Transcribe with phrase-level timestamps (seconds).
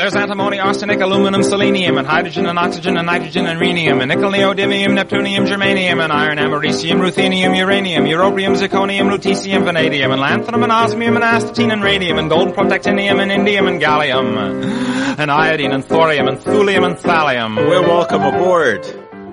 [0.00, 4.30] There's antimony, arsenic, aluminum, selenium, and hydrogen and oxygen and nitrogen and rhenium, and nickel,
[4.30, 10.72] neodymium, neptunium, germanium, and iron, americium, ruthenium, uranium, europium, zirconium, lutetium, vanadium, and lanthanum, and
[10.72, 15.84] osmium, and astatine, and radium, and gold, protactinium, and indium, and gallium, and iodine, and
[15.84, 17.56] thorium, and thulium, and thallium.
[17.56, 18.84] We're welcome aboard.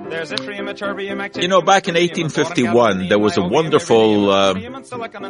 [0.09, 4.53] There's yttrium, ytterbium, actinium, You know, back in 1851, there was a wonderful uh,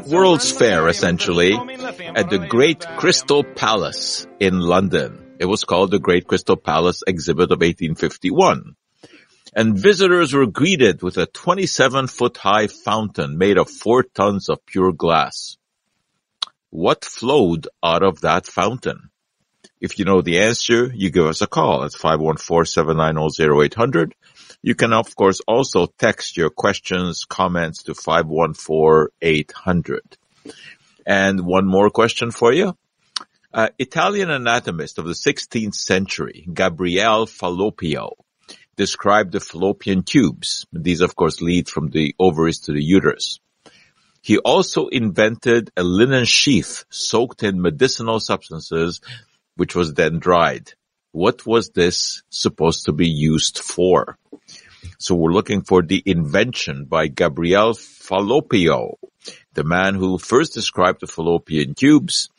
[0.07, 5.25] World's Fair, essentially, at the Great Crystal Palace in London.
[5.39, 8.75] It was called the Great Crystal Palace Exhibit of 1851.
[9.55, 14.65] And visitors were greeted with a 27 foot high fountain made of four tons of
[14.65, 15.55] pure glass.
[16.69, 19.09] What flowed out of that fountain?
[19.79, 24.13] If you know the answer, you give us a call at 514-790-0800.
[24.63, 29.99] You can of course also text your questions, comments to 514-800.
[31.05, 32.75] And one more question for you.
[33.53, 38.11] Uh, Italian anatomist of the 16th century, Gabriele Falloppio,
[38.75, 40.65] described the fallopian tubes.
[40.73, 43.39] These of course lead from the ovaries to the uterus.
[44.21, 48.99] He also invented a linen sheath soaked in medicinal substances,
[49.55, 50.73] which was then dried.
[51.13, 54.17] What was this supposed to be used for?
[54.99, 58.95] So we're looking for the invention by Gabriel Falloppio,
[59.53, 62.29] the man who first described the fallopian tubes,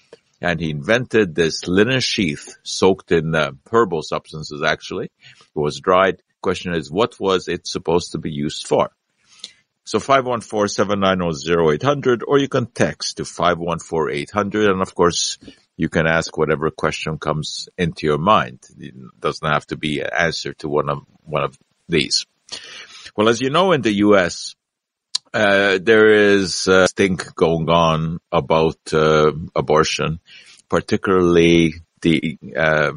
[0.40, 5.06] and he invented this linen sheath soaked in uh, herbal substances actually.
[5.06, 6.22] It was dried.
[6.40, 8.90] Question is, what was it supposed to be used for?
[9.84, 15.38] So 514-790-0800 or you can text to 514-800 and of course
[15.76, 18.60] you can ask whatever question comes into your mind.
[18.78, 21.56] It doesn't have to be an answer to one of, one of
[21.88, 22.26] these.
[23.16, 24.54] Well, as you know, in the U.S.,
[25.38, 30.18] uh, there is a stink going on about uh, abortion,
[30.68, 32.92] particularly the uh,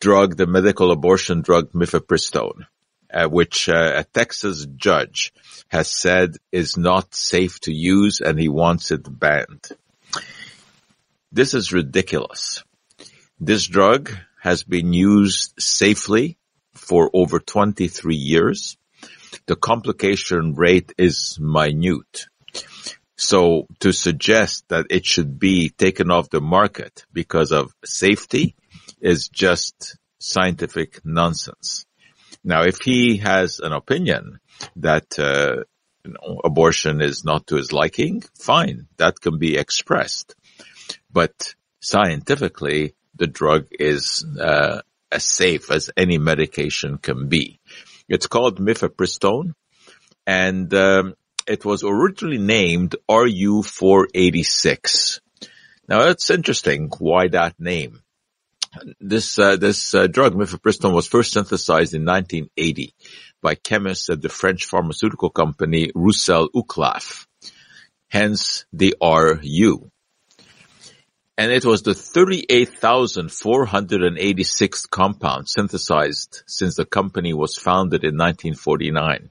[0.00, 2.64] drug, the medical abortion drug mifepristone,
[3.12, 5.34] uh, which uh, a Texas judge
[5.68, 9.68] has said is not safe to use and he wants it banned.
[11.30, 12.64] This is ridiculous.
[13.38, 14.10] This drug
[14.40, 16.38] has been used safely
[16.72, 18.78] for over 23 years.
[19.46, 22.26] The complication rate is minute.
[23.16, 28.56] So to suggest that it should be taken off the market because of safety
[29.00, 31.86] is just scientific nonsense.
[32.42, 34.40] Now, if he has an opinion
[34.76, 35.64] that uh,
[36.04, 40.34] you know, abortion is not to his liking, fine, that can be expressed.
[41.12, 44.80] But scientifically, the drug is uh,
[45.12, 47.60] as safe as any medication can be.
[48.10, 49.54] It's called mifepristone,
[50.26, 51.14] and um,
[51.46, 55.20] it was originally named RU486.
[55.88, 56.90] Now that's interesting.
[56.98, 58.02] Why that name?
[59.00, 62.94] This uh, this uh, drug mifepristone was first synthesized in 1980
[63.40, 67.28] by chemists at the French pharmaceutical company Roussel Uclaf.
[68.08, 69.88] Hence the RU
[71.40, 79.30] and it was the 38,486th compound synthesized since the company was founded in 1949.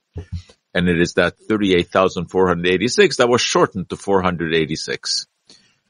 [0.74, 5.28] And it is that 38,486 that was shortened to 486.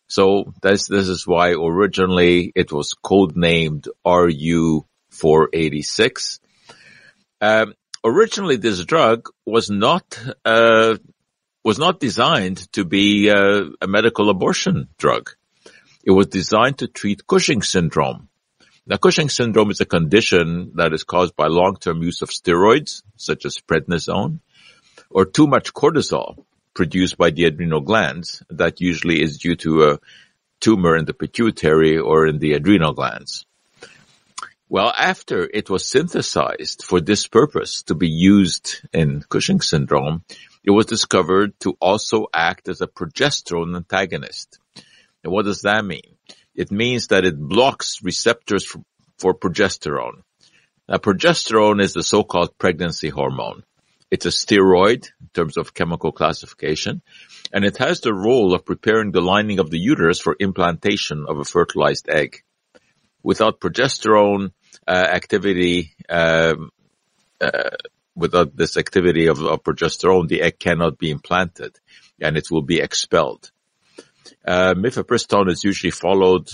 [0.09, 6.39] So this, this is why originally it was codenamed RU486.
[7.39, 10.97] Um, originally this drug was not, uh,
[11.63, 15.29] was not designed to be uh, a medical abortion drug.
[16.03, 18.29] It was designed to treat Cushing syndrome.
[18.87, 23.45] Now, Cushing syndrome is a condition that is caused by long-term use of steroids, such
[23.45, 24.39] as prednisone,
[25.09, 28.41] or too much cortisol produced by the adrenal glands.
[28.49, 29.99] That usually is due to a
[30.61, 33.45] tumor in the pituitary or in the adrenal glands.
[34.69, 40.23] Well, after it was synthesized for this purpose to be used in Cushing syndrome,
[40.63, 44.59] it was discovered to also act as a progesterone antagonist.
[45.23, 46.17] And what does that mean?
[46.55, 48.81] It means that it blocks receptors for,
[49.17, 50.21] for progesterone.
[50.87, 53.63] Now, progesterone is the so-called pregnancy hormone.
[54.11, 57.03] It's a steroid in terms of chemical classification,
[57.53, 61.37] and it has the role of preparing the lining of the uterus for implantation of
[61.37, 62.41] a fertilized egg.
[63.21, 64.51] Without progesterone
[64.87, 66.71] uh, activity, um,
[67.39, 67.69] uh,
[68.15, 71.77] without this activity of, of progesterone, the egg cannot be implanted,
[72.19, 73.51] and it will be expelled.
[74.49, 76.49] Uh, mifepristone is usually followed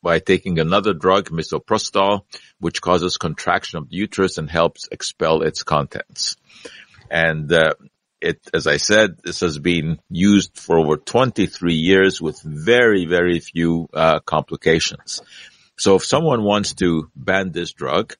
[0.00, 2.20] by taking another drug, misoprostol,
[2.60, 6.36] which causes contraction of the uterus and helps expel its contents.
[7.10, 7.74] And uh,
[8.20, 13.40] it, as I said, this has been used for over 23 years with very, very
[13.40, 15.20] few uh, complications.
[15.76, 18.14] So if someone wants to ban this drug,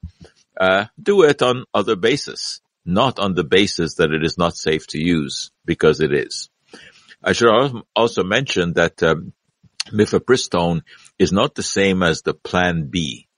[0.60, 4.88] uh, do it on other basis, not on the basis that it is not safe
[4.88, 6.50] to use, because it is.
[7.24, 9.32] I should also mention that um,
[9.92, 10.82] mifepristone
[11.18, 13.28] is not the same as the Plan B.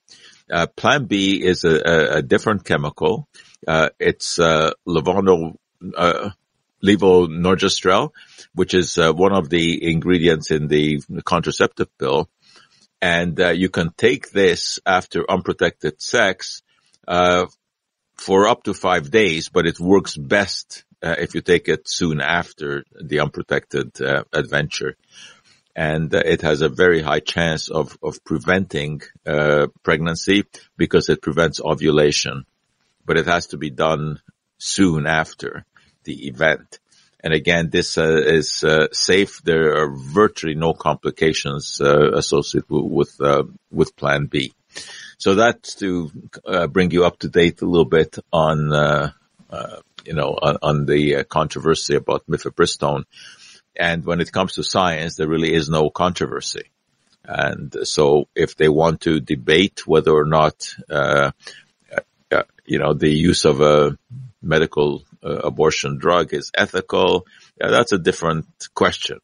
[0.50, 3.28] Uh, Plan B is a, a, a different chemical.
[3.66, 6.30] Uh, it's uh, uh,
[6.84, 8.10] levonorgestrel,
[8.54, 12.28] which is uh, one of the ingredients in the contraceptive pill.
[13.00, 16.62] And uh, you can take this after unprotected sex
[17.06, 17.46] uh,
[18.16, 22.20] for up to five days, but it works best uh, if you take it soon
[22.20, 24.96] after the unprotected uh, adventure.
[25.76, 30.44] And uh, it has a very high chance of, of preventing uh, pregnancy
[30.76, 32.46] because it prevents ovulation.
[33.04, 34.20] But it has to be done
[34.56, 35.66] soon after
[36.04, 36.78] the event.
[37.20, 39.42] And again, this uh, is uh, safe.
[39.42, 44.52] There are virtually no complications uh, associated with uh, with Plan B.
[45.18, 46.10] So that's to
[46.70, 49.12] bring you up to date a little bit on
[50.04, 53.04] you know on, on the controversy about mifepristone.
[53.76, 56.70] And when it comes to science, there really is no controversy.
[57.24, 60.74] And so, if they want to debate whether or not
[62.66, 63.98] you know the use of a
[64.42, 67.26] medical uh, abortion drug is ethical,
[67.60, 69.20] yeah, that's a different question.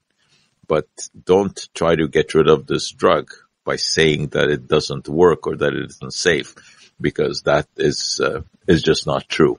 [0.66, 0.86] But
[1.24, 3.30] don't try to get rid of this drug
[3.64, 6.54] by saying that it doesn't work or that it isn't safe,
[7.00, 9.58] because that is uh, is just not true.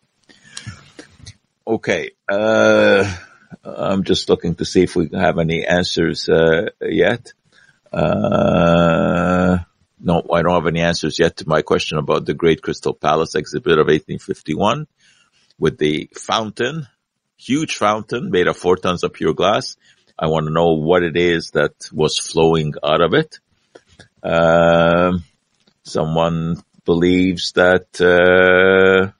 [1.66, 3.18] Okay, uh,
[3.64, 7.34] I'm just looking to see if we have any answers uh, yet.
[7.94, 9.60] Uh,
[10.00, 13.36] no, I don't have any answers yet to my question about the Great Crystal Palace
[13.36, 14.88] exhibit of 1851
[15.60, 16.88] with the fountain,
[17.38, 19.78] huge fountain made of four tons of pure glass.
[20.18, 23.40] I want to know what it is that was flowing out of it.
[24.24, 25.20] Uh,
[25.84, 29.12] someone believes that uh,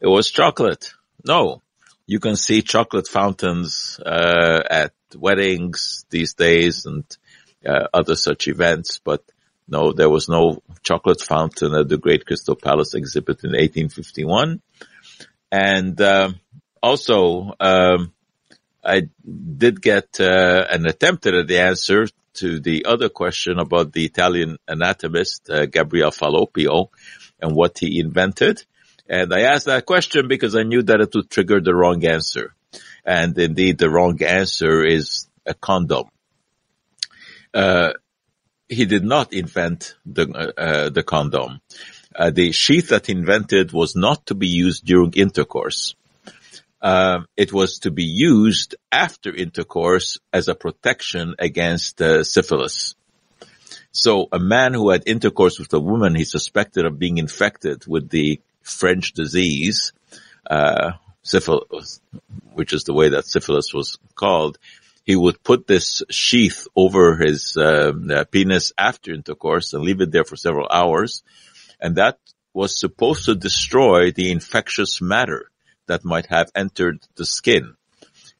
[0.00, 0.92] it was chocolate.
[1.24, 1.62] No,
[2.06, 7.04] you can see chocolate fountains uh, at weddings these days and
[7.66, 9.22] uh, other such events, but
[9.68, 14.60] no, there was no chocolate fountain at the Great Crystal Palace exhibit in 1851.
[15.52, 16.32] And uh,
[16.82, 18.12] also, um,
[18.84, 24.04] I did get uh, an attempt at the answer to the other question about the
[24.04, 26.88] Italian anatomist uh, Gabriel Falloppio
[27.40, 28.64] and what he invented.
[29.10, 32.54] And I asked that question because I knew that it would trigger the wrong answer.
[33.04, 36.08] And indeed, the wrong answer is a condom.
[37.52, 37.92] Uh,
[38.68, 41.60] he did not invent the uh, the condom
[42.14, 45.94] uh, the sheath that he invented was not to be used during intercourse.
[46.82, 52.94] Uh, it was to be used after intercourse as a protection against uh, syphilis.
[53.92, 58.08] So a man who had intercourse with a woman he suspected of being infected with
[58.08, 59.92] the French disease,
[60.48, 62.00] uh, syphilis,
[62.54, 64.58] which is the way that syphilis was called,
[65.04, 67.92] he would put this sheath over his uh,
[68.30, 71.22] penis after intercourse and leave it there for several hours
[71.80, 72.18] and that
[72.52, 75.50] was supposed to destroy the infectious matter
[75.86, 77.74] that might have entered the skin.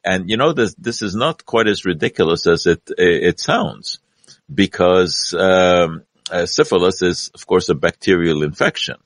[0.05, 3.99] And you know, this, this is not quite as ridiculous as it, it sounds
[4.53, 8.97] because, um, uh, syphilis is, of course, a bacterial infection.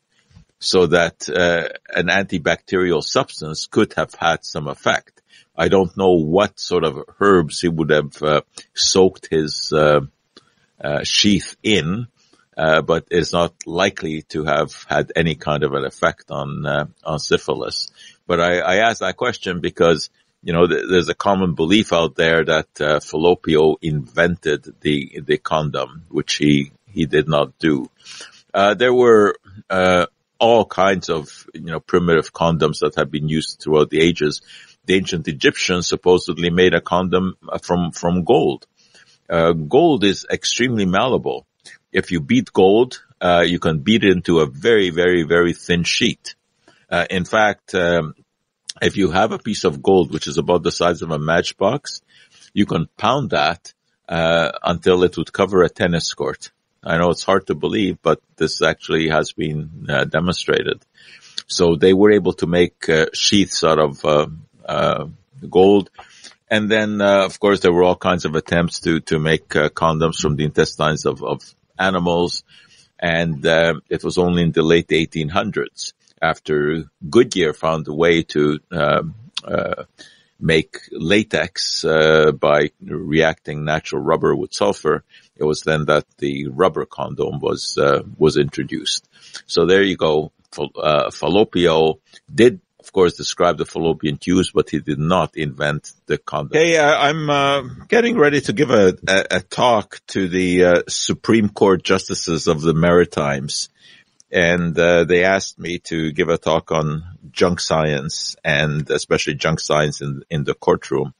[0.64, 5.20] So that, uh, an antibacterial substance could have had some effect.
[5.54, 8.40] I don't know what sort of herbs he would have, uh,
[8.72, 10.00] soaked his, uh,
[10.82, 12.06] uh, sheath in,
[12.56, 16.86] uh, but is not likely to have had any kind of an effect on uh,
[17.04, 17.90] on syphilis.
[18.26, 20.08] But I, I ask that question because
[20.42, 25.36] you know th- there's a common belief out there that uh, Falloppio invented the the
[25.36, 27.90] condom, which he he did not do.
[28.54, 29.36] There were
[30.38, 34.42] all kinds of you know primitive condoms that have been used throughout the ages.
[34.86, 38.66] The ancient Egyptians supposedly made a condom from from gold.
[39.28, 41.46] Uh, gold is extremely malleable
[41.94, 45.84] if you beat gold, uh, you can beat it into a very, very, very thin
[45.84, 46.34] sheet.
[46.90, 48.14] Uh, in fact, um,
[48.82, 52.02] if you have a piece of gold which is about the size of a matchbox,
[52.52, 53.72] you can pound that
[54.08, 56.50] uh, until it would cover a tennis court.
[56.84, 60.84] I know it's hard to believe, but this actually has been uh, demonstrated.
[61.46, 65.06] So they were able to make uh, sheaths out of uh,
[65.48, 65.90] gold.
[66.50, 70.36] And then, of course, there were all kinds of attempts to to make condoms from
[70.36, 71.42] the intestines of, of
[71.78, 72.44] animals.
[72.98, 78.60] And uh, it was only in the late 1800s after Goodyear found a way to
[78.70, 79.14] um,
[79.44, 79.84] uh,
[80.40, 85.04] make latex uh, by reacting natural rubber with sulfur
[85.36, 89.08] It was then that the rubber condom was uh, was introduced.
[89.46, 90.32] So there you go.
[90.56, 91.98] Uh, Falloppio
[92.32, 96.60] did of course, describe the fallopian tubes, but he did not invent the condom.
[96.60, 100.82] Hey, uh, I'm uh, getting ready to give a, a, a talk to the uh,
[100.86, 103.70] Supreme Court justices of the Maritimes,
[104.30, 109.60] and uh, they asked me to give a talk on junk science and especially junk
[109.60, 111.14] science in in the courtroom.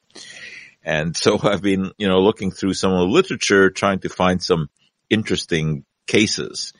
[0.85, 4.43] And so I've been, you know, looking through some of the literature, trying to find
[4.43, 4.69] some
[5.11, 6.73] interesting cases.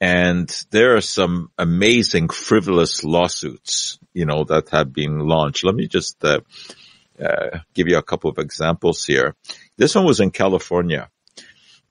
[0.00, 5.64] And there are some amazing frivolous lawsuits, you know, that have been launched.
[5.64, 6.40] Let me just uh,
[7.22, 9.36] uh, give you a couple of examples here.
[9.76, 11.10] This one was in California.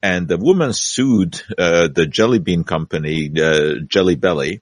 [0.02, 4.62] And the woman sued uh, the jelly bean company, uh, Jelly Belly,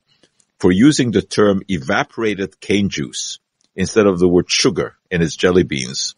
[0.60, 3.39] for using the term evaporated cane juice
[3.75, 6.15] instead of the word sugar in its jelly beans.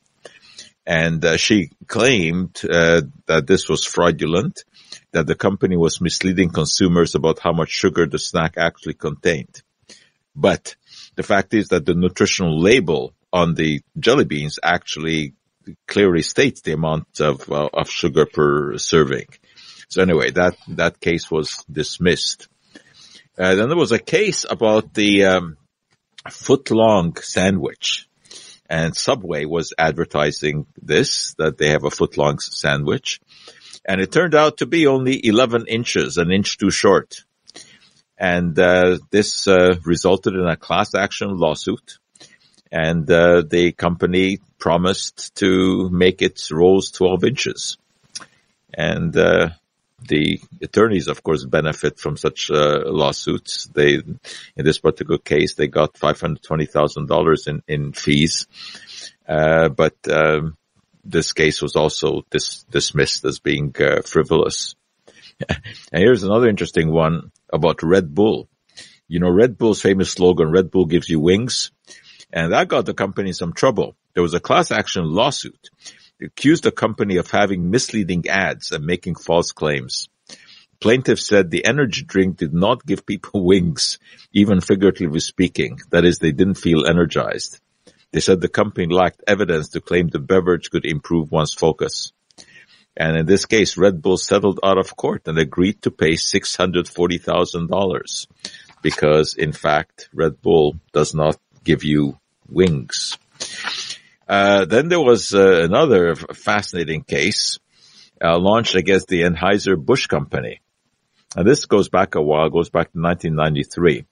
[0.90, 4.64] And uh, she claimed uh, that this was fraudulent
[5.12, 9.62] that the company was misleading consumers about how much sugar the snack actually contained.
[10.36, 10.76] But
[11.16, 15.36] the fact is that the nutritional label on the jelly beans actually
[15.88, 19.28] clearly states the amount of, uh, of sugar per serving.
[19.90, 22.48] So anyway, that, that case was dismissed.
[23.38, 25.58] Uh, then there was a case about the um,
[26.32, 28.09] foot long sandwich.
[28.70, 33.20] And Subway was advertising this, that they have a foot long sandwich
[33.90, 37.24] and it turned out to be only 11 inches, an inch too short.
[38.18, 41.98] And uh, this uh, resulted in a class action lawsuit,
[42.72, 47.78] and uh, the company promised to make its rolls 12 inches.
[48.74, 49.50] And uh,
[50.08, 53.66] the attorneys, of course, benefit from such uh, lawsuits.
[53.66, 54.20] They, in
[54.56, 58.48] this particular case, they got $520,000 in, in fees.
[59.28, 60.58] Uh, but um,
[61.04, 64.76] this case was also dis- dismissed as being uh, frivolous.
[65.50, 65.60] and
[65.92, 68.48] here's another interesting one about Red Bull.
[69.08, 71.72] You know, Red Bull's famous slogan, Red Bull gives you wings.
[72.32, 73.96] And that got the company some trouble.
[74.14, 75.70] There was a class action lawsuit.
[76.22, 80.08] Accused the company of having misleading ads and making false claims.
[80.80, 84.00] Plaintiffs said the energy drink did not give people wings,
[84.34, 85.80] even figuratively speaking.
[85.92, 87.60] That is, they didn't feel energized.
[88.12, 92.12] They said the company lacked evidence to claim the beverage could improve one's focus.
[92.98, 98.28] And in this case, Red Bull settled out of court and agreed to pay $640,000
[98.82, 102.18] because in fact, Red Bull does not give you
[102.50, 103.18] wings.
[104.30, 107.58] Uh, then there was uh, another fascinating case
[108.24, 110.62] uh, launched against the Anheuser-Busch company.
[111.36, 114.06] And this goes back a while, goes back to 1993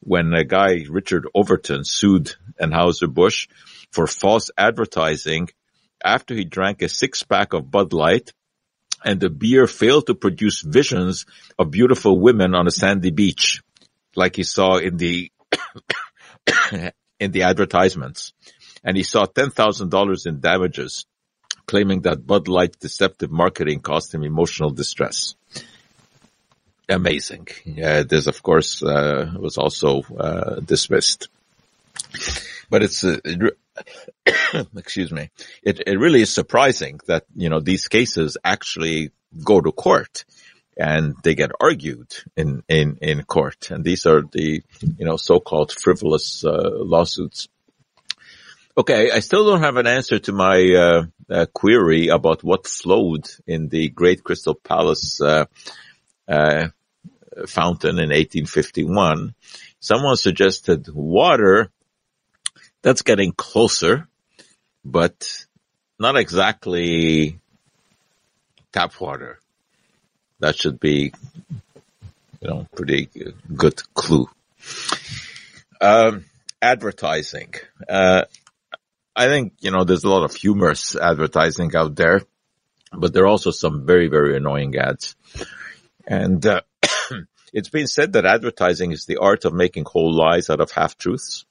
[0.00, 3.48] when a guy, Richard Overton, sued Anheuser-Busch
[3.90, 5.48] for false advertising
[6.04, 8.32] after he drank a six pack of Bud Light
[9.04, 11.24] and the beer failed to produce visions
[11.58, 13.62] of beautiful women on a sandy beach,
[14.16, 15.30] like he saw in the,
[17.20, 18.34] in the advertisements.
[18.84, 21.06] And he saw $10,000 in damages,
[21.66, 25.34] claiming that Bud Light's deceptive marketing caused him emotional distress
[26.92, 27.48] amazing.
[27.64, 31.28] This, of course, uh, was also uh, dismissed.
[32.70, 33.18] But it's, uh,
[34.76, 35.30] excuse me,
[35.62, 39.10] it, it really is surprising that, you know, these cases actually
[39.44, 40.24] go to court
[40.76, 43.70] and they get argued in, in, in court.
[43.70, 47.48] And these are the, you know, so-called frivolous uh, lawsuits.
[48.74, 53.28] Okay, I still don't have an answer to my uh, uh, query about what flowed
[53.46, 55.44] in the Great Crystal Palace uh,
[56.26, 56.68] uh,
[57.46, 59.34] fountain in 1851.
[59.78, 61.70] Someone suggested water.
[62.80, 64.08] That's getting closer,
[64.82, 65.44] but
[65.98, 67.38] not exactly
[68.72, 69.38] tap water.
[70.40, 71.12] That should be,
[72.40, 73.10] you know, pretty
[73.54, 74.30] good clue.
[75.78, 76.24] Um,
[76.62, 77.52] advertising.
[77.86, 78.22] Uh,
[79.14, 82.22] I think, you know, there's a lot of humorous advertising out there,
[82.92, 85.16] but there are also some very, very annoying ads.
[86.06, 86.62] And, uh,
[87.52, 90.96] it's been said that advertising is the art of making whole lies out of half
[90.96, 91.44] truths.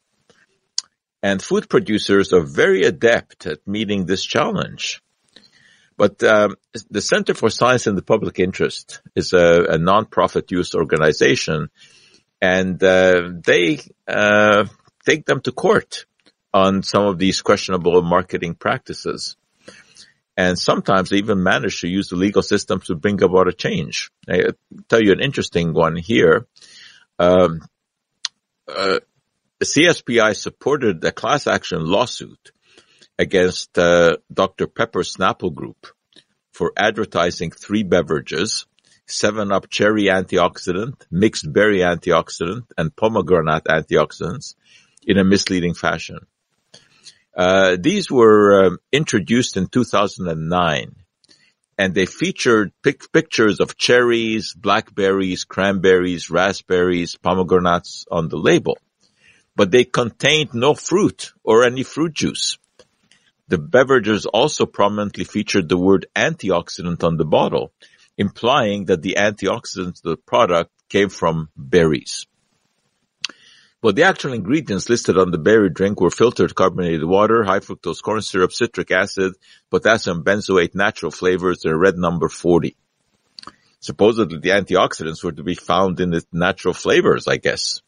[1.23, 5.03] And food producers are very adept at meeting this challenge.
[5.97, 6.55] But um,
[6.89, 11.69] the Center for Science in the Public Interest is a, a non-profit youth organization,
[12.41, 14.65] and uh, they uh,
[15.05, 16.07] take them to court
[16.53, 19.37] on some of these questionable marketing practices
[20.37, 24.11] and sometimes they even manage to use the legal system to bring about a change.
[24.29, 24.47] I
[24.87, 26.47] tell you an interesting one here.
[27.19, 27.61] Um,
[28.67, 28.99] uh,
[29.61, 32.51] CSPI supported a class action lawsuit
[33.19, 34.67] against uh, Dr.
[34.67, 35.87] Pepper Snapple Group
[36.51, 38.65] for advertising three beverages,
[39.07, 44.55] 7-Up Cherry Antioxidant, Mixed Berry Antioxidant, and Pomegranate Antioxidants
[45.05, 46.25] in a misleading fashion.
[47.35, 50.95] Uh, these were um, introduced in 2009
[51.77, 58.77] and they featured pic- pictures of cherries, blackberries, cranberries, raspberries, pomegranates on the label.
[59.55, 62.59] But they contained no fruit or any fruit juice.
[63.47, 67.73] The beverages also prominently featured the word antioxidant on the bottle,
[68.15, 72.27] implying that the antioxidants of the product came from berries.
[73.81, 78.01] But the actual ingredients listed on the berry drink were filtered carbonated water, high fructose
[78.01, 79.33] corn syrup, citric acid,
[79.71, 82.75] potassium benzoate, natural flavors, and red number 40.
[83.79, 87.81] Supposedly the antioxidants were to be found in the natural flavors, I guess.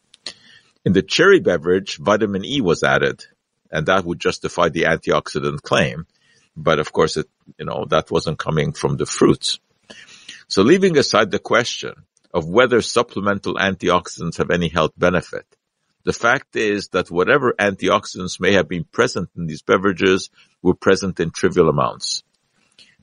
[0.83, 3.23] In the cherry beverage, vitamin E was added
[3.73, 6.05] and that would justify the antioxidant claim.
[6.55, 9.59] But of course, it, you know, that wasn't coming from the fruits.
[10.47, 11.93] So leaving aside the question
[12.31, 15.47] of whether supplemental antioxidants have any health benefit,
[16.05, 20.29] the fact is that whatever antioxidants may have been present in these beverages
[20.61, 22.23] were present in trivial amounts.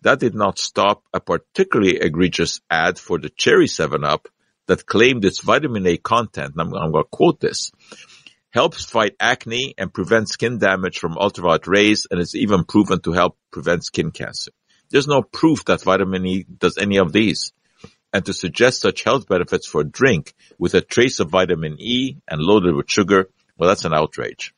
[0.02, 4.28] That did not stop a particularly egregious ad for the Cherry 7-Up
[4.66, 7.72] that claimed its vitamin A content, I'm, I'm going to quote this,
[8.50, 13.12] helps fight acne and prevent skin damage from ultraviolet rays and is even proven to
[13.12, 14.52] help prevent skin cancer.
[14.90, 17.52] There's no proof that vitamin E does any of these.
[18.12, 22.16] And to suggest such health benefits for a drink with a trace of vitamin E
[22.28, 24.52] and loaded with sugar, well, that's an outrage.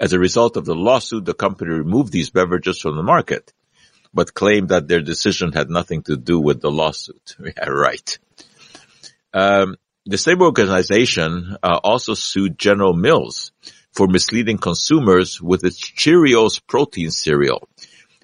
[0.00, 3.52] As a result of the lawsuit, the company removed these beverages from the market,
[4.14, 7.36] but claimed that their decision had nothing to do with the lawsuit.
[7.44, 8.18] Yeah, right.
[9.34, 13.52] Um, the same organization uh, also sued General Mills
[13.92, 17.68] for misleading consumers with its Cheerios protein cereal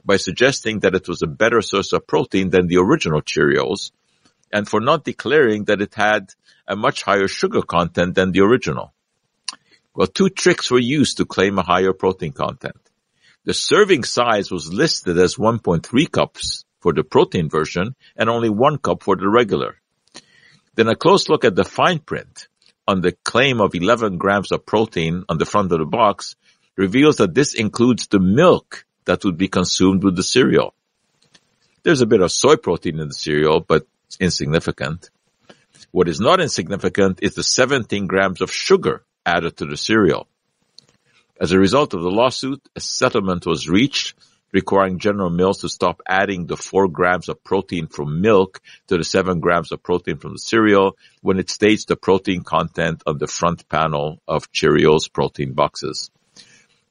[0.04, 3.90] by suggesting that it was a better source of protein than the original Cheerios
[4.54, 6.32] and for not declaring that it had
[6.66, 8.94] a much higher sugar content than the original.
[9.94, 12.80] Well, two tricks were used to claim a higher protein content.
[13.44, 18.78] The serving size was listed as 1.3 cups for the protein version and only one
[18.78, 19.76] cup for the regular.
[20.76, 22.46] Then a close look at the fine print
[22.86, 26.36] on the claim of 11 grams of protein on the front of the box
[26.76, 30.74] reveals that this includes the milk that would be consumed with the cereal.
[31.82, 33.86] There's a bit of soy protein in the cereal, but
[34.20, 35.10] insignificant.
[35.90, 40.26] What is not insignificant is the 17 grams of sugar added to the cereal.
[41.40, 44.14] As a result of the lawsuit, a settlement was reached
[44.54, 49.04] requiring General Mills to stop adding the four grams of protein from milk to the
[49.04, 53.26] seven grams of protein from the cereal when it states the protein content on the
[53.26, 56.10] front panel of Cheerios protein boxes.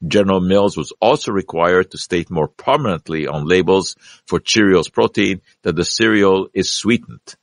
[0.05, 5.75] General Mills was also required to state more prominently on labels for Cheerios protein that
[5.75, 7.35] the cereal is sweetened.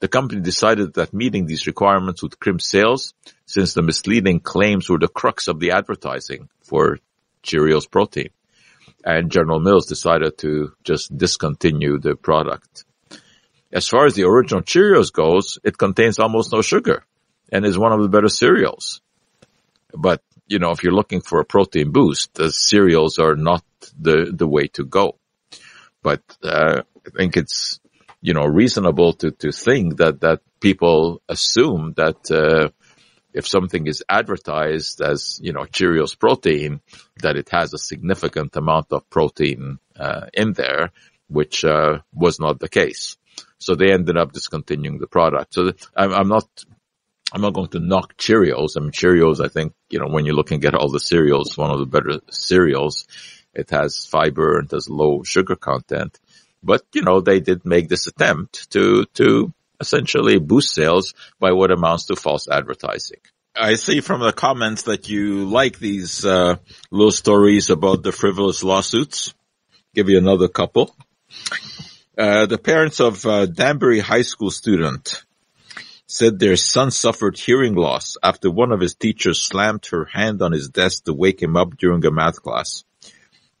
[0.00, 3.14] The company decided that meeting these requirements would crimp sales
[3.46, 6.98] since the misleading claims were the crux of the advertising for
[7.42, 8.30] Cheerios protein
[9.04, 12.84] and General Mills decided to just discontinue the product.
[13.72, 17.04] As far as the original Cheerios goes, it contains almost no sugar
[17.50, 19.00] and is one of the better cereals.
[19.94, 23.64] But, you know, if you're looking for a protein boost, the cereals are not
[23.98, 25.18] the, the way to go.
[26.02, 27.80] But, uh, I think it's,
[28.20, 32.68] you know, reasonable to, to think that, that people assume that, uh,
[33.32, 36.80] if something is advertised as, you know, Cheerios protein,
[37.22, 40.90] that it has a significant amount of protein uh, in there,
[41.28, 43.16] which uh, was not the case.
[43.58, 45.54] So they ended up discontinuing the product.
[45.54, 46.46] So I'm, I'm, not,
[47.32, 48.76] I'm not going to knock Cheerios.
[48.76, 51.70] I mean, Cheerios, I think, you know, when you're looking at all the cereals, one
[51.70, 53.06] of the better cereals.
[53.54, 56.20] It has fiber and has low sugar content.
[56.62, 61.70] But, you know, they did make this attempt to, to essentially boost sales by what
[61.70, 63.20] amounts to false advertising.
[63.56, 66.56] I see from the comments that you like these uh,
[66.90, 69.34] little stories about the frivolous lawsuits.
[69.94, 70.94] Give you another couple.
[72.16, 75.22] Uh, the parents of uh, Danbury High School student
[76.18, 80.52] said their son suffered hearing loss after one of his teachers slammed her hand on
[80.52, 82.84] his desk to wake him up during a math class.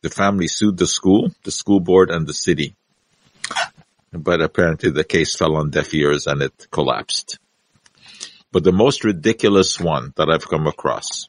[0.02, 2.74] The family sued the school, the school board, and the city
[4.12, 7.38] but apparently the case fell on deaf ears and it collapsed.
[8.50, 11.28] But the most ridiculous one that I've come across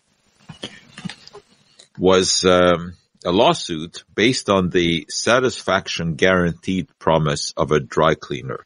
[1.97, 8.65] was um, a lawsuit based on the satisfaction guaranteed promise of a dry cleaner.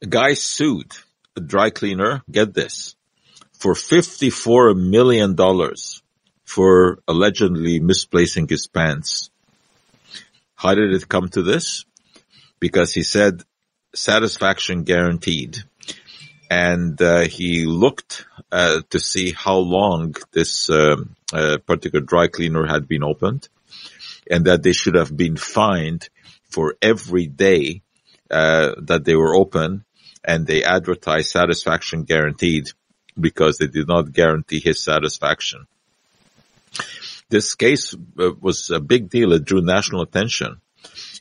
[0.00, 0.92] A guy sued
[1.36, 2.94] a dry cleaner, get this,
[3.52, 5.36] for $54 million
[6.44, 9.30] for allegedly misplacing his pants
[10.54, 11.84] How did it come to this?
[12.58, 13.42] Because he said
[13.94, 15.58] satisfaction guaranteed.
[16.50, 22.66] And uh, he looked uh, to see how long this um, uh, particular dry cleaner
[22.66, 23.48] had been opened
[24.30, 26.08] and that they should have been fined
[26.50, 27.82] for every day
[28.30, 29.84] uh, that they were open
[30.24, 32.70] and they advertised satisfaction guaranteed
[33.18, 35.66] because they did not guarantee his satisfaction.
[37.28, 39.32] This case uh, was a big deal.
[39.32, 40.60] It drew national attention,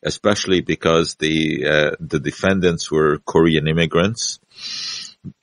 [0.04, 4.40] especially because the uh, the defendants were Korean immigrants,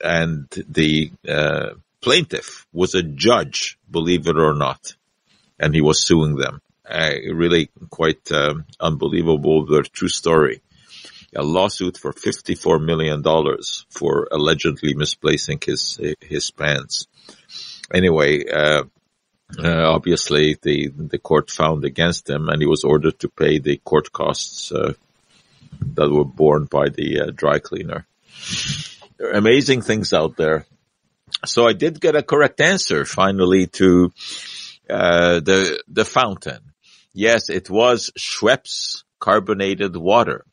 [0.02, 4.94] and the uh, plaintiff was a judge, believe it or not,
[5.58, 6.60] and he was suing them.
[6.88, 10.60] Uh, really quite um, unbelievable, but true story.
[11.37, 17.07] A lawsuit for fifty-four million dollars for allegedly misplacing his his pants.
[17.92, 18.85] Anyway, uh,
[19.59, 23.79] uh, obviously, the the court found against him, and he was ordered to pay the
[23.79, 24.94] court costs uh,
[25.94, 28.07] that were borne by the uh, dry cleaner.
[29.33, 30.66] Amazing things out there.
[31.47, 34.12] So I did get a correct answer finally to
[34.88, 36.61] uh, the the fountain.
[37.12, 40.44] Yes, it was Schweppes carbonated water,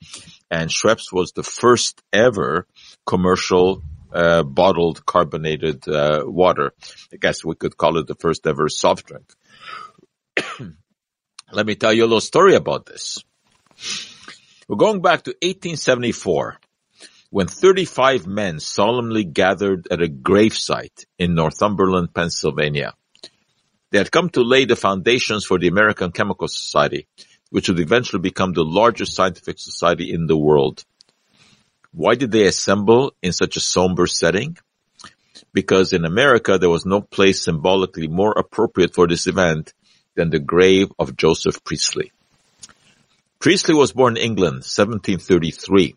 [0.52, 2.68] and Schweppes was the first ever
[3.06, 6.74] commercial uh, bottled carbonated uh, water.
[7.14, 9.34] I guess we could call it the first ever soft drink.
[11.54, 13.24] Let me tell you a little story about this.
[14.68, 16.60] We're going back to 1874
[17.30, 22.94] when 35 men solemnly gathered at a gravesite in Northumberland, Pennsylvania.
[23.92, 27.08] They had come to lay the foundations for the American Chemical Society,
[27.52, 30.84] which would eventually become the largest scientific society in the world.
[31.92, 34.58] Why did they assemble in such a somber setting?
[35.54, 39.74] Because in America there was no place symbolically more appropriate for this event
[40.16, 42.12] than the grave of Joseph Priestley.
[43.40, 45.96] Priestley was born in England, 1733,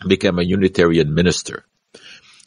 [0.00, 1.64] and became a Unitarian minister.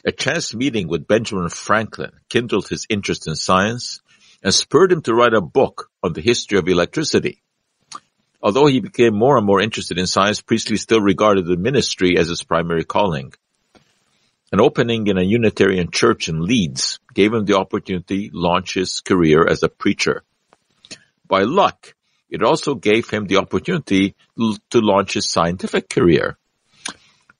[0.04, 4.00] A chance meeting with Benjamin Franklin kindled his interest in science
[4.42, 7.42] and spurred him to write a book on the history of electricity.
[8.42, 12.28] Although he became more and more interested in science, Priestley still regarded the ministry as
[12.28, 13.32] his primary calling.
[14.52, 19.00] An opening in a Unitarian church in Leeds gave him the opportunity to launch his
[19.00, 20.24] career as a preacher.
[21.26, 21.94] By luck,
[22.28, 26.38] it also gave him the opportunity to launch his scientific career.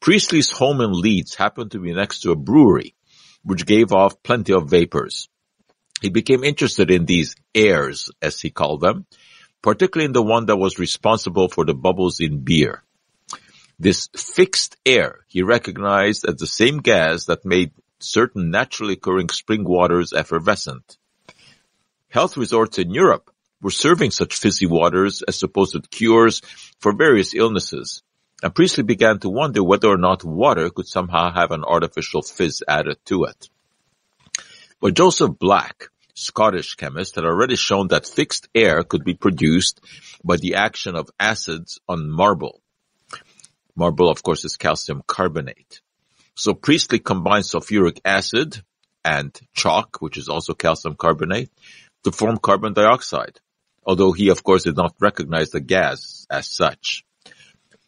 [0.01, 2.95] Priestley's home in Leeds happened to be next to a brewery,
[3.43, 5.29] which gave off plenty of vapors.
[6.01, 9.07] He became interested in these airs, as he called them,
[9.63, 12.83] particularly in the one that was responsible for the bubbles in beer.
[13.79, 19.65] This fixed air he recognized as the same gas that made certain naturally occurring spring
[19.65, 20.99] waters effervescent.
[22.09, 23.31] Health resorts in Europe
[23.63, 26.41] were serving such fizzy waters as supposed cures
[26.79, 28.03] for various illnesses,
[28.43, 32.63] and Priestley began to wonder whether or not water could somehow have an artificial fizz
[32.67, 33.49] added to it.
[34.81, 35.89] But Joseph Black,
[36.21, 39.81] Scottish chemist had already shown that fixed air could be produced
[40.23, 42.61] by the action of acids on marble.
[43.75, 45.81] Marble, of course, is calcium carbonate.
[46.35, 48.63] So Priestley combined sulfuric acid
[49.03, 51.51] and chalk, which is also calcium carbonate,
[52.05, 53.41] to form carbon dioxide,
[53.85, 57.05] although he, of course, did not recognize the gas as such.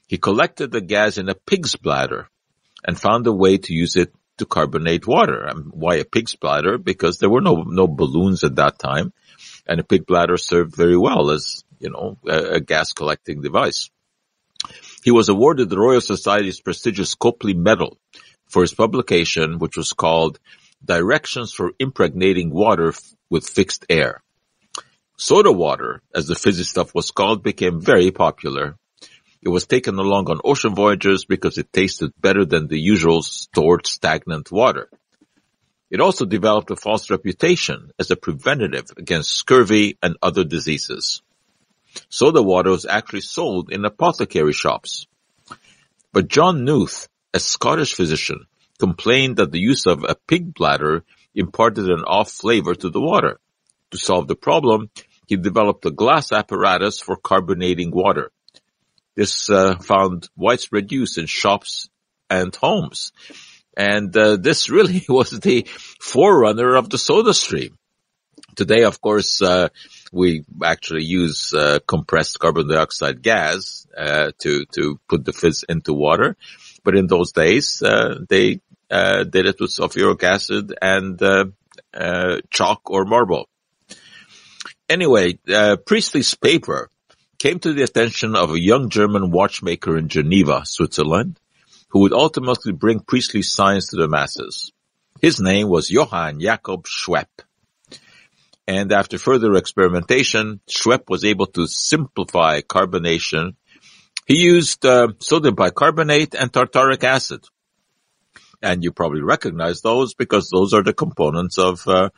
[0.06, 2.28] He collected the gas in a pig's bladder
[2.86, 5.50] and found a way to use it to carbonate water.
[5.72, 6.78] why a pig's bladder?
[6.78, 9.12] Because there were no, no balloons at that time
[9.66, 13.90] and a pig bladder served very well as, you know, a, a gas collecting device.
[15.02, 17.98] He was awarded the Royal Society's prestigious Copley Medal
[18.46, 20.38] for his publication, which was called
[20.84, 24.22] Directions for Impregnating Water f- with Fixed Air.
[25.16, 28.76] Soda water, as the fizzy stuff was called, became very popular
[29.42, 33.86] it was taken along on ocean voyages because it tasted better than the usual stored
[33.86, 34.88] stagnant water.
[35.90, 41.22] It also developed a false reputation as a preventative against scurvy and other diseases.
[42.08, 45.06] Soda water was actually sold in apothecary shops.
[46.12, 48.46] But John Nooth, a Scottish physician,
[48.78, 53.38] complained that the use of a pig bladder imparted an off flavor to the water.
[53.90, 54.90] To solve the problem,
[55.26, 58.30] he developed a glass apparatus for carbonating water.
[59.14, 61.88] This uh, found widespread use in shops
[62.30, 63.12] and homes.
[63.76, 65.66] And uh, this really was the
[66.00, 67.78] forerunner of the soda stream.
[68.54, 69.68] Today, of course, uh,
[70.12, 75.94] we actually use uh, compressed carbon dioxide gas uh, to to put the fizz into
[75.94, 76.36] water,
[76.84, 81.18] but in those days uh, they did it with sulfuric acid and
[82.50, 83.48] chalk or marble.
[84.86, 85.38] Anyway,
[85.86, 86.90] Priestley's paper
[87.42, 91.40] came to the attention of a young German watchmaker in Geneva, Switzerland,
[91.88, 94.70] who would ultimately bring Priestley science to the masses.
[95.20, 97.42] His name was Johann Jakob Schweppe.
[98.68, 103.56] And after further experimentation, Schweppe was able to simplify carbonation.
[104.24, 107.44] He used uh, sodium bicarbonate and tartaric acid.
[108.62, 112.10] And you probably recognize those because those are the components of uh,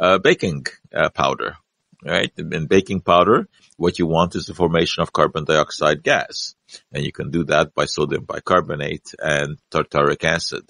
[0.00, 1.58] uh, baking uh, powder,
[2.04, 2.32] right?
[2.36, 6.54] In baking powder, what you want is the formation of carbon dioxide gas.
[6.92, 10.68] And you can do that by sodium bicarbonate and tartaric acid.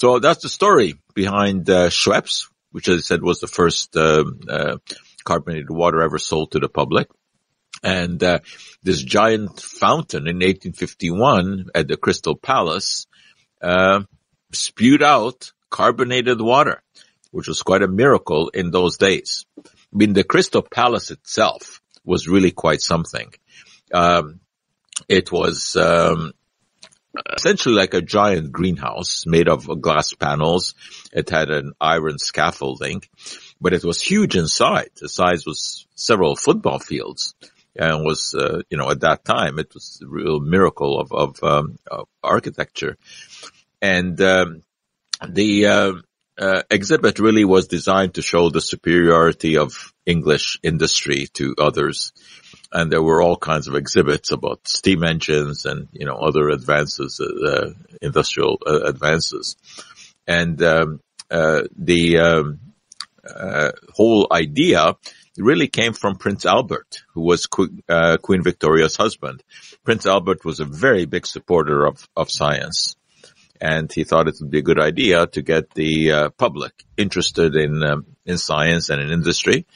[0.00, 4.24] So that's the story behind uh, Schweppes, which as I said was the first uh,
[4.48, 4.76] uh,
[5.24, 7.08] carbonated water ever sold to the public.
[7.82, 8.40] And uh,
[8.82, 13.06] this giant fountain in 1851 at the Crystal Palace
[13.60, 14.02] uh,
[14.52, 16.82] spewed out carbonated water,
[17.30, 19.46] which was quite a miracle in those days.
[19.92, 23.32] I mean, the Crystal Palace itself was really quite something.
[23.92, 24.40] Um,
[25.08, 26.32] it was um,
[27.36, 30.74] essentially like a giant greenhouse made of glass panels.
[31.12, 33.02] It had an iron scaffolding,
[33.60, 34.90] but it was huge inside.
[35.00, 37.34] The size was several football fields
[37.76, 41.42] and was, uh, you know, at that time, it was a real miracle of, of,
[41.42, 42.96] um, of architecture.
[43.80, 44.62] And, um,
[45.26, 45.92] the, uh,
[46.38, 52.12] exhibit really was designed to show the superiority of English industry to others
[52.72, 57.20] and there were all kinds of exhibits about steam engines and you know other advances,
[57.20, 59.56] uh, uh, industrial uh, advances,
[60.26, 62.60] and um, uh, the um,
[63.28, 64.96] uh, whole idea
[65.36, 69.42] really came from Prince Albert, who was Qu- uh, Queen Victoria's husband.
[69.84, 72.96] Prince Albert was a very big supporter of of science.
[73.64, 77.80] And he thought it would be a good idea to get the public interested in
[77.84, 79.66] um, in science and in industry,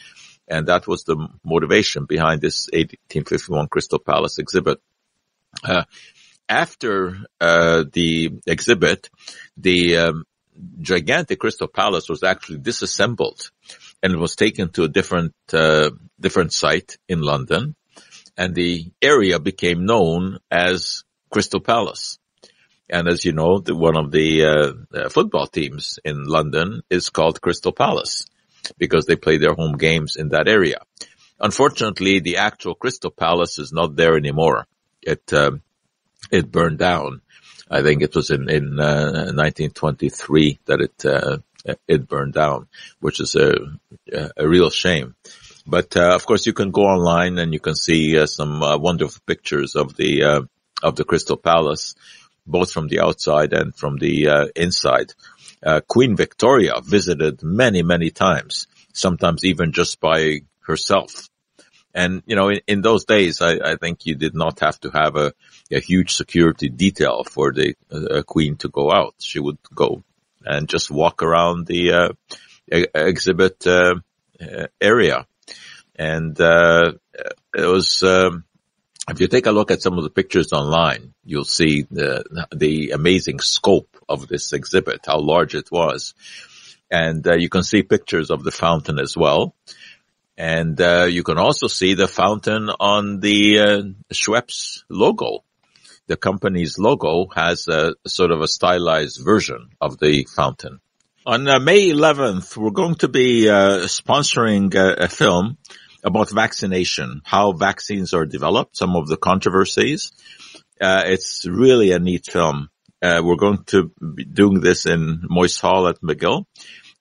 [0.48, 4.80] and that was the motivation behind this 1851 Crystal Palace exhibit.
[5.64, 5.84] Uh,
[6.48, 9.10] after uh, the exhibit,
[9.56, 10.24] the um,
[10.80, 13.50] gigantic Crystal Palace was actually disassembled
[14.02, 17.74] and was taken to a different uh, different site in London,
[18.36, 22.18] and the area became known as Crystal Palace.
[22.88, 24.44] And as you know, the, one of the
[24.94, 28.26] uh, football teams in London is called Crystal Palace
[28.78, 30.78] because they play their home games in that area.
[31.40, 34.66] Unfortunately, the actual Crystal Palace is not there anymore.
[35.02, 35.62] It um,
[36.30, 37.20] it burned down.
[37.70, 41.38] I think it was in in uh, 1923 that it uh,
[41.86, 42.68] it burned down,
[43.00, 43.52] which is a
[44.36, 45.14] a real shame.
[45.66, 48.78] But uh, of course, you can go online and you can see uh, some uh,
[48.78, 50.42] wonderful pictures of the uh,
[50.82, 51.94] of the Crystal Palace,
[52.46, 55.12] both from the outside and from the inside
[55.62, 61.28] uh, Queen Victoria visited many, many times, sometimes even just by herself.
[61.94, 64.90] And, you know, in, in those days, I, I, think you did not have to
[64.90, 65.32] have a,
[65.70, 69.14] a huge security detail for the uh, queen to go out.
[69.18, 70.04] She would go
[70.44, 73.94] and just walk around the uh, exhibit uh,
[74.78, 75.26] area.
[75.98, 76.92] And uh,
[77.54, 78.44] it was, um,
[79.08, 82.90] if you take a look at some of the pictures online, you'll see the, the
[82.90, 86.14] amazing scope of this exhibit, how large it was.
[86.90, 89.54] And uh, you can see pictures of the fountain as well.
[90.36, 95.44] And uh, you can also see the fountain on the uh, Schweppes logo.
[96.08, 100.80] The company's logo has a sort of a stylized version of the fountain.
[101.24, 105.58] On uh, May 11th, we're going to be uh, sponsoring a, a film
[106.06, 110.12] about vaccination, how vaccines are developed, some of the controversies.
[110.80, 112.70] Uh, it's really a neat film.
[113.02, 116.44] Uh, we're going to be doing this in Moyse Hall at McGill.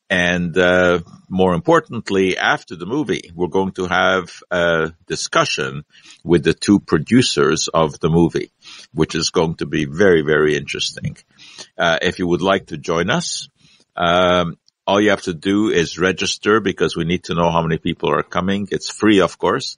[0.09, 5.83] And uh, more importantly, after the movie, we're going to have a discussion
[6.23, 8.51] with the two producers of the movie,
[8.93, 11.17] which is going to be very, very interesting.
[11.77, 13.49] Uh, if you would like to join us,
[13.95, 14.57] um,
[14.87, 18.11] all you have to do is register because we need to know how many people
[18.11, 18.67] are coming.
[18.71, 19.77] It's free, of course,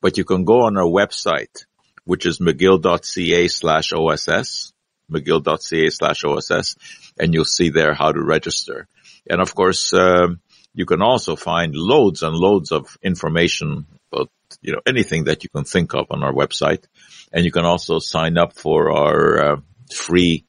[0.00, 1.66] but you can go on our website,
[2.04, 4.72] which is mcgill.ca slash OSS,
[5.10, 6.76] mcgill.ca slash OSS,
[7.18, 8.88] and you'll see there how to register.
[9.28, 10.40] And of course, um,
[10.74, 14.30] you can also find loads and loads of information about,
[14.62, 16.84] you know, anything that you can think of on our website.
[17.32, 19.56] And you can also sign up for our uh,
[19.92, 20.44] free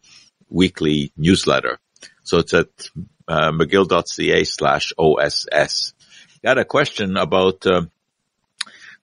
[0.49, 1.79] weekly newsletter.
[2.23, 2.69] So it's at
[3.31, 5.93] uh, mcgill.ca slash OSS.
[6.43, 7.83] I had a question about, uh,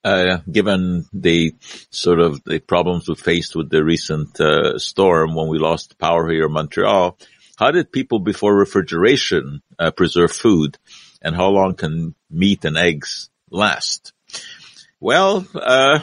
[0.05, 1.55] uh, given the
[1.91, 6.29] sort of the problems we faced with the recent uh, storm when we lost power
[6.29, 7.17] here in Montreal,
[7.57, 10.77] how did people before refrigeration uh, preserve food,
[11.23, 14.13] and how long can meat and eggs last?
[15.01, 16.01] Well, uh,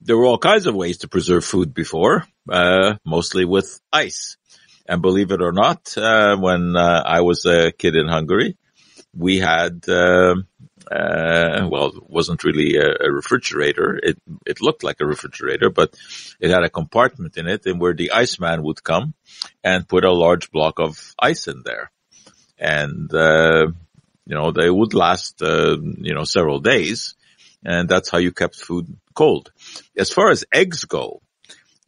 [0.00, 4.36] there were all kinds of ways to preserve food before, uh, mostly with ice.
[4.86, 8.56] And believe it or not, uh, when uh, I was a kid in Hungary,
[9.16, 10.46] we had, um,
[10.90, 13.98] uh, well, it wasn't really a, a, refrigerator.
[14.02, 15.94] It, it looked like a refrigerator, but
[16.38, 19.14] it had a compartment in it and where the iceman would come
[19.62, 21.90] and put a large block of ice in there.
[22.58, 23.68] And, uh,
[24.26, 27.14] you know, they would last, uh, you know, several days
[27.64, 29.50] and that's how you kept food cold.
[29.96, 31.22] As far as eggs go,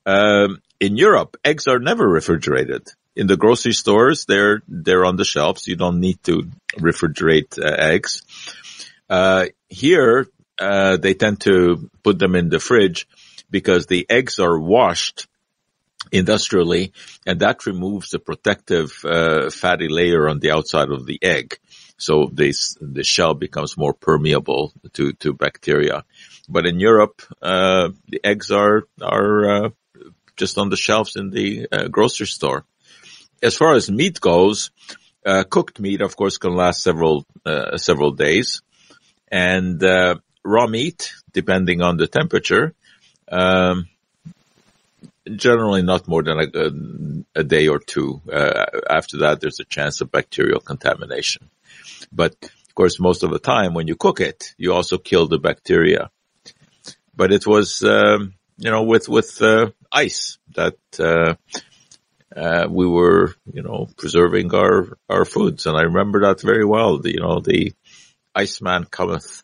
[0.06, 2.88] um, in Europe, eggs are never refrigerated.
[3.14, 5.66] In the grocery stores, they're they're on the shelves.
[5.66, 8.22] You don't need to refrigerate uh, eggs.
[9.08, 10.26] Uh, here,
[10.58, 13.08] uh, they tend to put them in the fridge
[13.50, 15.28] because the eggs are washed
[16.12, 16.92] industrially,
[17.26, 21.58] and that removes the protective uh, fatty layer on the outside of the egg.
[21.98, 26.04] So this, the shell becomes more permeable to, to bacteria.
[26.48, 29.70] But in Europe, uh, the eggs are, are, uh,
[30.36, 32.64] just on the shelves in the uh, grocery store.
[33.42, 34.70] As far as meat goes,
[35.24, 38.62] uh, cooked meat, of course, can last several, uh, several days.
[39.30, 42.72] And, uh, raw meat, depending on the temperature,
[43.30, 43.88] um,
[45.34, 48.22] generally not more than a, a day or two.
[48.32, 51.50] Uh, after that, there's a chance of bacterial contamination.
[52.12, 55.38] But of course, most of the time when you cook it, you also kill the
[55.38, 56.10] bacteria.
[57.14, 61.34] But it was, um, you know, with, with, uh, ice that, uh,
[62.36, 65.66] uh, we were, you know, preserving our, our foods.
[65.66, 66.98] And I remember that very well.
[66.98, 67.72] The, you know, the
[68.34, 69.42] Iceman cometh.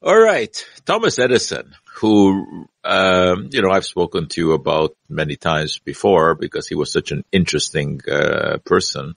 [0.00, 0.54] All right.
[0.84, 6.68] Thomas Edison, who, um, you know, I've spoken to you about many times before because
[6.68, 9.16] he was such an interesting, uh, person.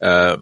[0.00, 0.36] Uh,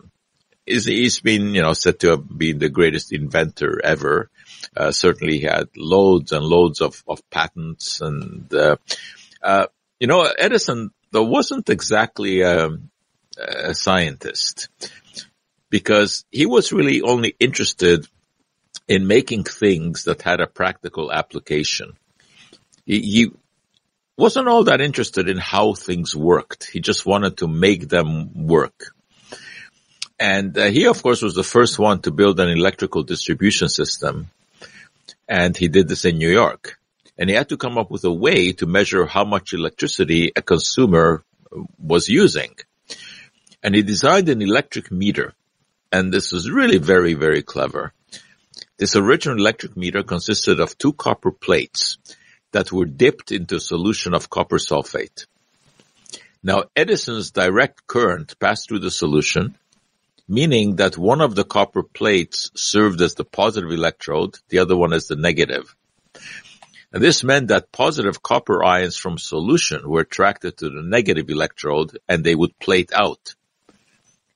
[0.67, 4.31] he's been you know said to have been the greatest inventor ever.
[4.77, 8.77] Uh, certainly, he had loads and loads of of patents, and uh,
[9.43, 9.67] uh,
[9.99, 12.71] you know Edison though wasn't exactly a,
[13.39, 14.69] a, scientist
[15.69, 18.07] because he was really only interested
[18.89, 21.93] in making things that had a practical application.
[22.85, 23.33] He, he
[24.17, 26.65] wasn't all that interested in how things worked.
[26.65, 28.95] He just wanted to make them work.
[30.23, 34.31] And uh, he, of course, was the first one to build an electrical distribution system.
[35.29, 36.79] And he did this in New York.
[37.19, 40.41] And he had to come up with a way to measure how much electricity a
[40.41, 41.25] consumer
[41.77, 42.55] was using.
[43.65, 45.35] And he designed an electric meter.
[45.91, 47.93] And this was really very, very clever.
[48.77, 51.99] This original electric meter consisted of two copper plates
[52.53, 55.27] that were dipped into a solution of copper sulfate.
[56.45, 59.57] Now Edison's direct current passed through the solution
[60.29, 64.93] meaning that one of the copper plates served as the positive electrode, the other one
[64.93, 65.75] as the negative.
[66.93, 71.99] And this meant that positive copper ions from solution were attracted to the negative electrode
[72.09, 73.35] and they would plate out.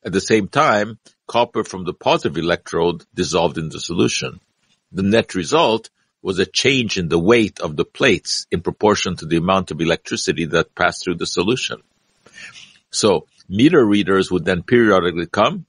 [0.04, 4.40] At the same time, copper from the positive electrode dissolved in the solution.
[4.92, 5.90] The net result
[6.22, 9.80] was a change in the weight of the plates in proportion to the amount of
[9.80, 11.82] electricity that passed through the solution.
[12.90, 15.66] So meter readers would then periodically come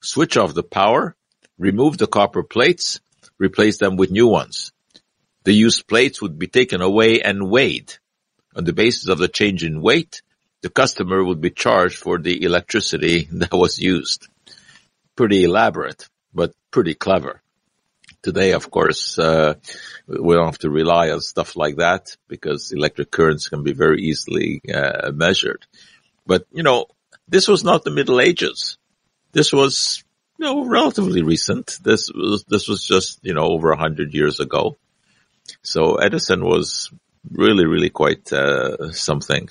[0.00, 1.16] switch off the power,
[1.58, 3.00] remove the copper plates,
[3.38, 4.72] replace them with new ones.
[5.44, 7.94] The used plates would be taken away and weighed.
[8.54, 10.22] On the basis of the change in weight,
[10.62, 14.28] the customer would be charged for the electricity that was used.
[15.16, 17.42] Pretty elaborate, but pretty clever.
[18.22, 19.54] Today, of course, uh,
[20.06, 24.02] we don't have to rely on stuff like that because electric currents can be very
[24.02, 25.66] easily uh, measured.
[26.26, 26.86] But, you know,
[27.28, 28.77] this was not the Middle Ages.
[29.32, 30.02] This was,
[30.38, 31.78] you know, relatively recent.
[31.82, 34.78] This was, this was just, you know, over a hundred years ago.
[35.62, 36.90] So Edison was
[37.30, 39.48] really, really quite, uh, something.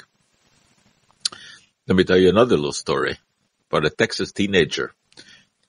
[1.87, 3.17] Let me tell you another little story
[3.69, 4.93] about a Texas teenager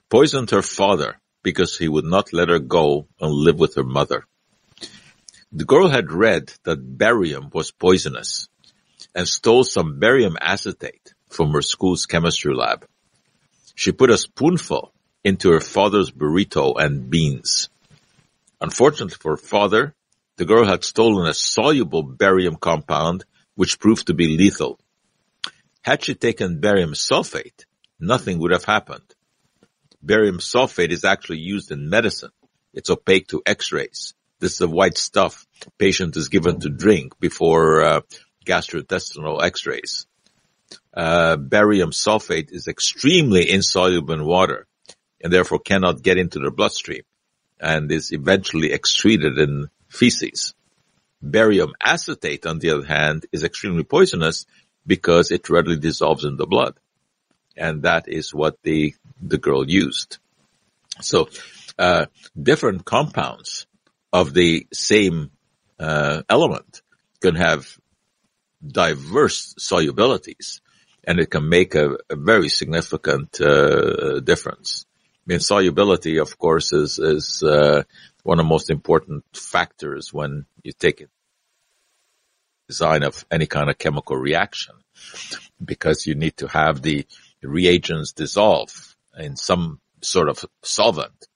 [0.08, 4.26] poisoned her father because he would not let her go and live with her mother.
[5.52, 8.48] The girl had read that barium was poisonous
[9.14, 12.86] and stole some barium acetate from her school's chemistry lab.
[13.78, 17.68] She put a spoonful into her father's burrito and beans.
[18.60, 19.94] Unfortunately for her father,
[20.36, 23.24] the girl had stolen a soluble barium compound
[23.54, 24.80] which proved to be lethal.
[25.82, 27.66] Had she taken barium sulfate,
[28.00, 29.14] nothing would have happened.
[30.02, 32.32] Barium sulfate is actually used in medicine.
[32.74, 34.12] It's opaque to x-rays.
[34.40, 35.46] This is the white stuff
[35.78, 38.00] patient is given to drink before uh,
[38.44, 40.08] gastrointestinal x-rays
[40.98, 44.66] uh, barium sulfate is extremely insoluble in water
[45.22, 47.02] and therefore cannot get into the bloodstream.
[47.60, 50.54] and is eventually excreted in feces.
[51.20, 54.46] Barium acetate, on the other hand, is extremely poisonous
[54.86, 56.74] because it readily dissolves in the blood.
[57.56, 60.18] And that is what the, the girl used.
[61.00, 61.28] So,
[61.78, 62.06] uh,
[62.40, 63.66] different compounds
[64.12, 65.32] of the same,
[65.80, 66.82] uh, element
[67.20, 67.76] can have
[68.64, 70.60] diverse solubilities
[71.08, 74.84] and it can make a, a very significant, uh, difference.
[75.04, 77.84] I mean, solubility, of course, is, is, uh,
[78.24, 81.08] one of the most important factors when you take it
[82.68, 84.74] design of any kind of chemical reaction
[85.64, 87.06] because you need to have the
[87.42, 91.26] reagents dissolve in some sort of solvent.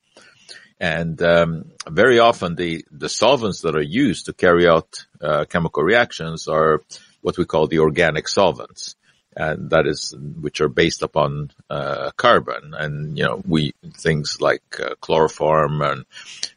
[0.79, 5.83] And um, very often the, the solvents that are used to carry out uh, chemical
[5.83, 6.83] reactions are
[7.23, 8.97] what we call the organic solvents
[9.37, 12.75] and that is which are based upon uh, carbon.
[12.77, 16.05] And you know we things like uh, chloroform and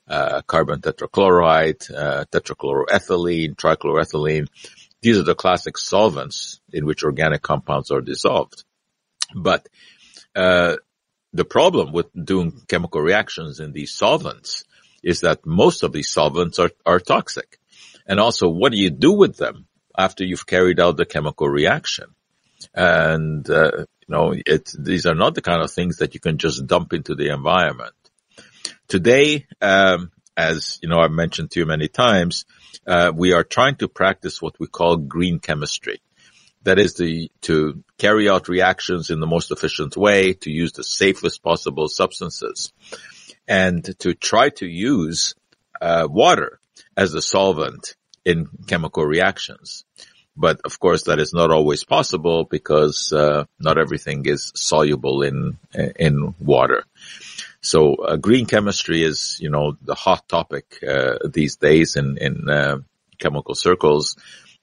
[0.08, 4.48] uh, carbon tetrachloride uh, tetrachloroethylene trichloroethylene.
[5.02, 8.64] These are the classic solvents in which organic compounds are dissolved.
[9.36, 9.68] But
[10.36, 10.78] uh,
[11.34, 14.64] the problem with doing chemical reactions in these solvents
[15.04, 17.60] is that most of these solvents are, are toxic.
[18.08, 19.68] And also what do you do with them
[19.98, 22.16] after you've carried out the chemical reaction
[22.74, 26.38] and, uh, you know, it, these are not the kind of things that you can
[26.38, 27.93] just dump into the environment.
[28.88, 32.45] Today, um, as you know, I've mentioned to you many times,
[32.86, 36.01] uh, we are trying to practice what we call green chemistry.
[36.63, 40.84] That is the, to carry out reactions in the most efficient way, to use the
[40.84, 42.74] safest possible substances,
[43.47, 45.36] and to try to use
[45.80, 46.59] uh, water
[46.97, 47.95] as a solvent
[48.26, 49.86] in chemical reactions.
[50.38, 55.58] But of course, that is not always possible because uh, not everything is soluble in
[55.74, 56.84] in water.
[57.62, 62.50] So uh, green chemistry is, you know, the hot topic uh, these days in in
[62.50, 62.78] uh,
[63.18, 64.18] chemical circles.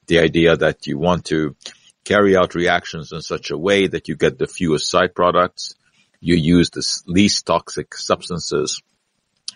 [0.07, 1.57] The idea that you want to
[2.05, 5.75] carry out reactions in such a way that you get the fewest side products,
[6.20, 8.83] you use the least toxic substances,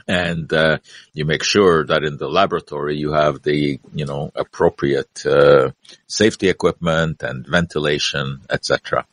[0.09, 0.79] and uh,
[1.13, 5.71] you make sure that in the laboratory you have the you know appropriate uh,
[6.07, 9.07] safety equipment and ventilation, etc.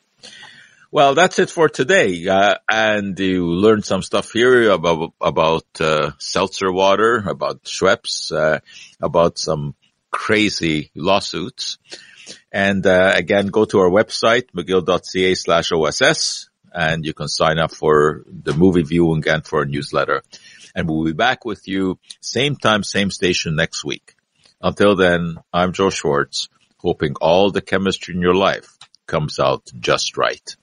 [0.91, 6.11] Well, that's it for today, uh, and you learned some stuff here about about uh,
[6.19, 8.59] seltzer water, about Schweppes, uh,
[9.01, 9.73] about some
[10.11, 11.79] crazy lawsuits.
[12.51, 17.73] And uh, again, go to our website, mcgill.ca slash OSS, and you can sign up
[17.73, 20.21] for the movie viewing and for a newsletter
[20.75, 24.15] and we'll be back with you same time, same station next week.
[24.61, 26.47] Until then, I'm Joe Schwarcz,
[26.77, 30.55] hoping all the chemistry in your life comes out just right.